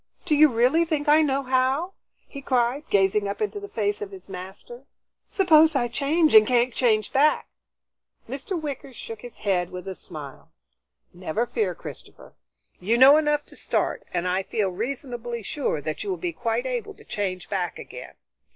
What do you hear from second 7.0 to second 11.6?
back?" Mr. Wicker shook his head with a smile. "Never